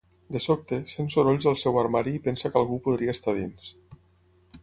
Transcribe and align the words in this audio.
De 0.35 0.39
sobte, 0.43 0.77
sent 0.93 1.11
sorolls 1.15 1.45
al 1.51 1.59
seu 1.65 1.77
armari 1.83 2.15
i 2.19 2.23
pensa 2.29 2.51
que 2.55 2.59
algú 2.63 2.81
podria 2.87 3.17
estar 3.19 3.39
dins. 3.43 3.71